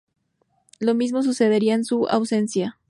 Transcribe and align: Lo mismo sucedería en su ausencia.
Lo 0.79 0.95
mismo 0.95 1.21
sucedería 1.21 1.75
en 1.75 1.85
su 1.85 2.07
ausencia. 2.07 2.75